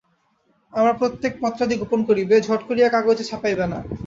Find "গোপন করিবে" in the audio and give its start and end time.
1.77-2.35